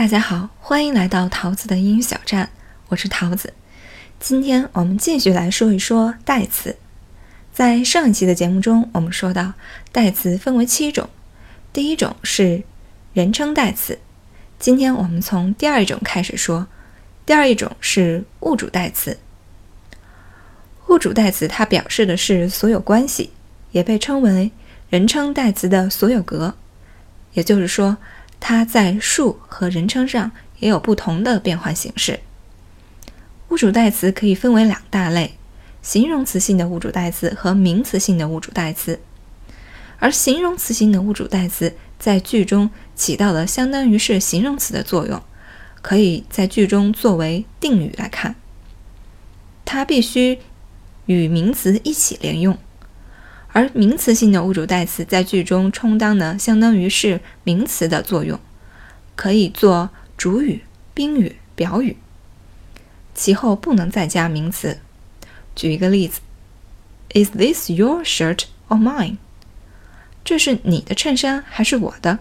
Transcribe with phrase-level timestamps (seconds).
[0.00, 2.48] 大家好，欢迎来到桃子的英语小站，
[2.88, 3.52] 我是桃子。
[4.18, 6.76] 今天我们继续来说一说代词。
[7.52, 9.52] 在上一期的节目中，我们说到
[9.92, 11.10] 代词分为七种，
[11.70, 12.62] 第一种是
[13.12, 13.98] 人称代词。
[14.58, 16.66] 今天我们从第二种开始说，
[17.26, 19.18] 第二一种是物主代词。
[20.88, 23.34] 物主代词它表示的是所有关系，
[23.72, 24.50] 也被称为
[24.88, 26.54] 人称代词的所有格，
[27.34, 27.98] 也就是说。
[28.40, 32.18] 它在数和人称上也有不同的变换形式。
[33.50, 35.34] 物主代词可以分为两大类：
[35.82, 39.00] 形容词性的物主代词和名词性的物主代词。
[39.98, 45.22] 而形容词性的物主代词在句中起到的相当于是形容词的作用，
[45.82, 48.34] 可以在句中作为定语来看。
[49.66, 50.38] 它必须
[51.06, 52.58] 与名词一起连用。
[53.52, 58.38] 而名词性的物主代词在句中充当的相当于是名词的作用，
[59.16, 60.62] 可以做主语、
[60.94, 61.96] 宾语、表语，
[63.14, 64.78] 其后不能再加名词。
[65.56, 66.20] 举一个例子
[67.12, 69.16] ：Is this your shirt or mine？
[70.22, 72.20] 这是你的衬衫还是我的？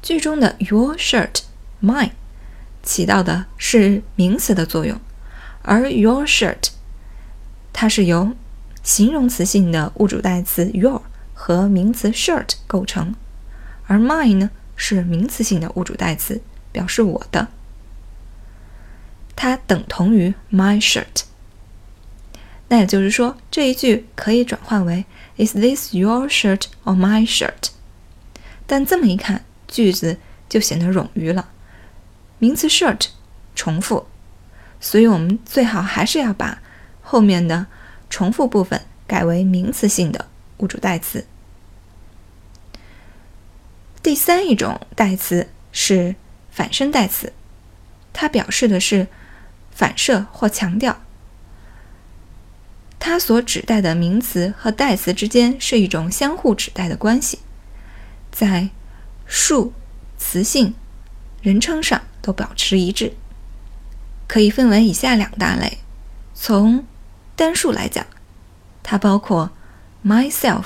[0.00, 1.42] 句中的 your shirt、
[1.82, 2.12] mine
[2.82, 5.00] 起到的是名词的作用，
[5.62, 6.68] 而 your shirt
[7.72, 8.34] 它是由
[8.90, 11.00] 形容词性的物主代词 your
[11.32, 13.14] 和名词 shirt 构成，
[13.86, 17.46] 而 mine 呢是名词性的物主代词，表示我的，
[19.36, 21.22] 它等同于 my shirt。
[22.66, 25.04] 那也就是说，这一句可以转换为
[25.36, 27.70] Is this your shirt or my shirt？
[28.66, 30.16] 但这么一看，句子
[30.48, 31.50] 就显得冗余了，
[32.40, 33.06] 名词 shirt
[33.54, 34.08] 重复，
[34.80, 36.60] 所以我们最好还是要把
[37.00, 37.68] 后面的。
[38.10, 40.26] 重复部分改为名词性的
[40.58, 41.24] 物主代词。
[44.02, 46.16] 第三一种代词是
[46.50, 47.32] 反身代词，
[48.12, 49.06] 它表示的是
[49.70, 51.00] 反射或强调。
[52.98, 57.38] 它所指代的名词和代词之间是一种相互指代的关系，
[58.30, 58.68] 在
[59.24, 59.72] 数、
[60.18, 60.74] 词性、
[61.40, 63.14] 人称上都保持一致。
[64.26, 65.78] 可以分为以下两大类，
[66.34, 66.84] 从
[67.40, 68.06] 单数来讲，
[68.82, 69.50] 它包括
[70.04, 70.64] myself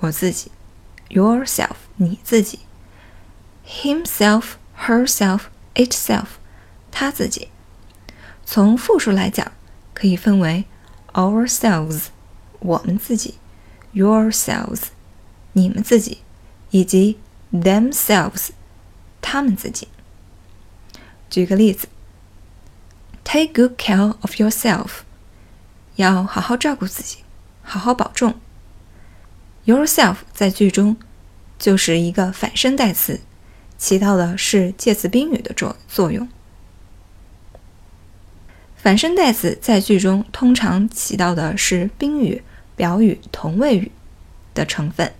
[0.00, 0.50] 我自己
[1.08, 2.58] ，yourself 你自己
[3.64, 5.42] ，himself、herself、
[5.76, 6.26] itself
[6.90, 7.46] 他自己。
[8.44, 9.52] 从复数来讲，
[9.94, 10.64] 可以分为
[11.12, 12.06] ourselves
[12.58, 13.36] 我们自己
[13.94, 14.86] ，yourselves
[15.52, 16.22] 你们自己，
[16.70, 17.20] 以及
[17.52, 18.48] themselves
[19.22, 19.86] 他们自己。
[21.30, 21.86] 举个例子
[23.22, 25.05] ，take good care of yourself。
[25.96, 27.18] 要好好照顾自己，
[27.62, 28.34] 好好保重。
[29.64, 30.96] Yourself 在句中
[31.58, 33.20] 就是一个反身代词，
[33.76, 36.28] 起到的是介词宾语的作作用。
[38.76, 42.44] 反身代词在句中通常起到的是宾语、
[42.76, 43.90] 表语、同位语
[44.54, 45.12] 的成分。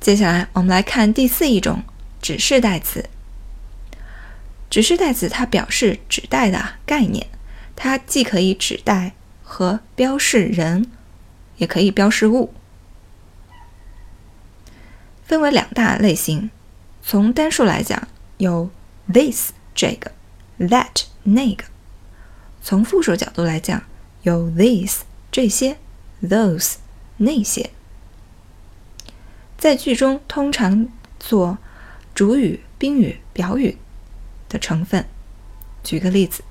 [0.00, 1.82] 接下来我们来看第四一种
[2.22, 3.10] 指示代词。
[4.70, 7.26] 指示代词它表示指代的概念。
[7.74, 10.90] 它既可以指代和标示人，
[11.56, 12.52] 也可以标示物，
[15.24, 16.50] 分为两大类型。
[17.02, 18.06] 从单数来讲，
[18.38, 18.70] 有
[19.12, 20.12] this 这个
[20.58, 21.64] ，that 那个；
[22.62, 23.82] 从复数角度来讲，
[24.22, 25.00] 有 these
[25.30, 25.78] 这些
[26.22, 26.76] ，those
[27.16, 27.70] 那些。
[29.58, 31.58] 在句中通常做
[32.14, 33.78] 主语、宾语、表语
[34.48, 35.06] 的成分。
[35.82, 36.44] 举个例子。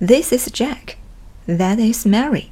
[0.00, 0.96] This is Jack.
[1.46, 2.46] That is Mary.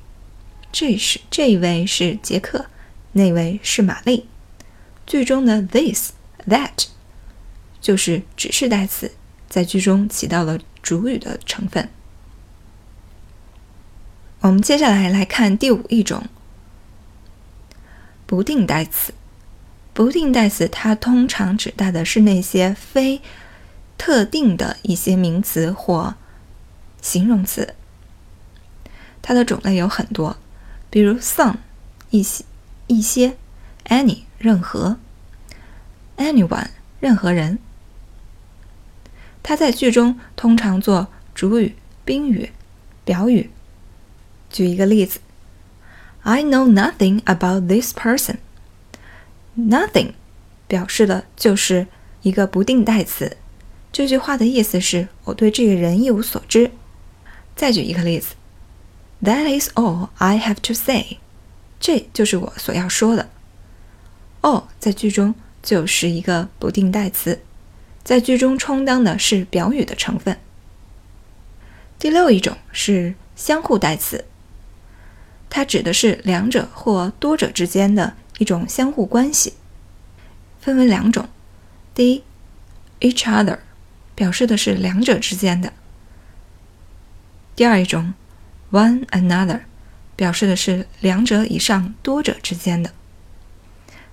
[0.71, 2.67] 这是这一位是杰克，
[3.13, 4.27] 那位是玛丽。
[5.07, 6.13] 句中的 this、
[6.47, 6.89] that
[7.81, 9.13] 就是指示代词，
[9.49, 11.89] 在句中起到了主语的成分。
[14.41, 16.27] 我们接下来来看第五一种
[18.27, 19.15] 不定代词。
[19.95, 23.23] 不定代词它通常指代的是那些非
[23.97, 26.15] 特定的一些名词或。
[27.01, 27.75] 形容词，
[29.23, 30.37] 它的种类有很多，
[30.91, 31.57] 比如 some
[32.11, 32.45] 一些
[32.87, 33.37] 一些
[33.87, 34.99] ，any 任何
[36.17, 36.69] ，anyone
[37.01, 37.59] 任何人。
[39.43, 41.75] 它在句中通常做主语、
[42.05, 42.53] 宾语、
[43.05, 43.51] 表语。
[44.51, 45.21] 举一个例子
[46.23, 48.37] ：I know nothing about this person。
[49.57, 50.13] Nothing
[50.67, 51.87] 表示的就是
[52.23, 53.37] 一个不定代词。
[53.91, 56.71] 这句话的意思是我对这个人一无所知。
[57.59, 58.37] 再举一个例子
[59.21, 61.19] ，That is all I have to say。
[61.81, 63.29] 这就是我所要说的。
[64.43, 67.41] all 在句中就是一个不定代词，
[68.05, 70.39] 在句中充当的是表语的成分。
[71.99, 74.25] 第六一种是相互代词，
[75.51, 79.55] 它指的是两者或多者之间的一种相互关系，
[80.61, 81.29] 分为两种。
[81.93, 82.23] 第一
[83.01, 83.59] ，each other，
[84.15, 85.73] 表示的是两者之间的；
[87.59, 88.15] 第二一种
[88.71, 89.63] ，one another，
[90.15, 92.93] 表示的是两者以上多者之间的。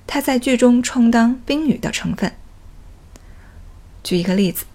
[0.08, 2.34] 它在句中充当宾语的成分。
[4.04, 4.66] 举一个例子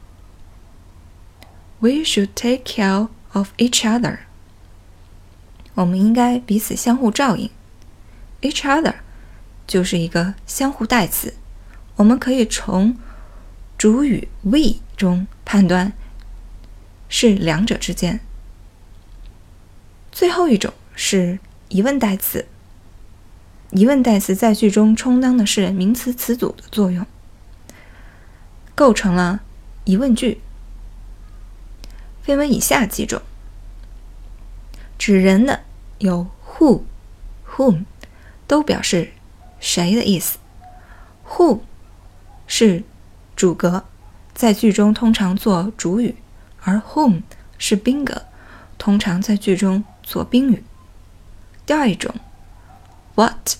[1.81, 4.19] ：We should take care of each other。
[5.75, 7.50] 我们应该彼此相互照应。
[8.40, 8.94] Each other
[9.66, 11.34] 就是一个相互代词。
[11.96, 12.96] 我们可以从
[13.76, 15.93] 主语 we 中判断
[17.08, 18.20] 是两者之间。
[20.12, 22.46] 最后一种是疑问代词。
[23.70, 27.06] 疑问代词在句中充当的是名词词组的作用，
[28.74, 29.40] 构成了
[29.84, 30.40] 疑问句。
[32.22, 33.22] 分为以下几种：
[34.98, 35.60] 指人的
[35.98, 36.82] 有 who、
[37.48, 37.84] whom，
[38.46, 39.12] 都表示
[39.58, 40.38] 谁的意思。
[41.28, 41.60] who
[42.46, 42.82] 是
[43.34, 43.84] 主格，
[44.34, 46.14] 在句中通常做主语；
[46.62, 47.22] 而 whom
[47.56, 48.26] 是宾格，
[48.76, 50.64] 通常在句中做宾语。
[51.64, 52.12] 第二种
[53.14, 53.54] ，what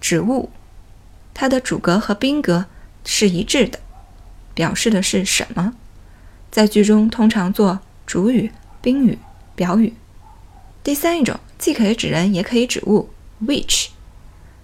[0.00, 0.48] 指物，
[1.34, 2.64] 它的主格和宾格
[3.04, 3.78] 是一致的，
[4.54, 5.74] 表示的是什么，
[6.50, 8.50] 在句中通常做主语、
[8.80, 9.18] 宾语、
[9.54, 9.92] 表语。
[10.82, 13.10] 第三一种，既可以指人，也可以指物
[13.44, 13.88] ，which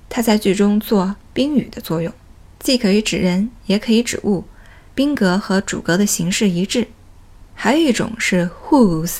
[0.08, 2.11] 它在句中做宾语的作用。
[2.58, 4.44] 既可以指人，也可以指物，
[4.94, 6.88] 宾格和主格的形式一致。
[7.55, 9.19] 还有一种是 whose，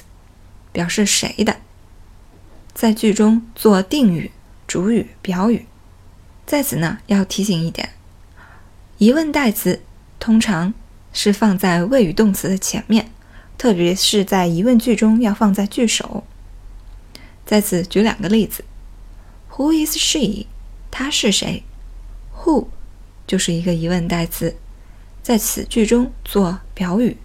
[0.73, 1.57] 表示谁的，
[2.75, 4.31] 在句中做定语、
[4.67, 5.67] 主语、表语。
[6.47, 7.91] 在此呢，要提醒一点，
[8.99, 9.83] 疑问代词
[10.19, 10.75] 通常
[11.13, 13.11] 是放在谓语动词的前面，
[13.57, 16.25] 特别是在疑问句中要放在句首。
[17.47, 18.65] 在此举两个例子
[19.53, 20.47] ：Who is she？
[20.91, 21.63] 她是谁
[22.39, 22.69] ？Who？
[23.27, 24.57] 就是一个疑问代词，
[25.23, 27.17] 在此句中做表语。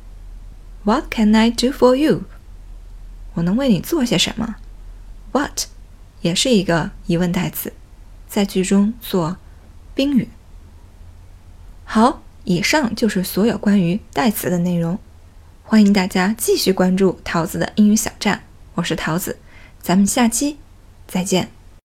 [0.84, 2.24] What can I do for you？
[3.34, 4.58] 我能为你做些什么
[5.36, 5.64] ？What
[6.22, 7.74] 也是一个疑问代词，
[8.26, 9.36] 在句中做
[9.94, 10.30] 宾语。
[11.84, 14.98] 好，以上就是所有关于代词的内容。
[15.66, 18.46] 欢迎大家继续关注桃子的英语小站，
[18.76, 19.38] 我是桃子，
[19.82, 20.58] 咱们下期
[21.06, 21.52] 再见。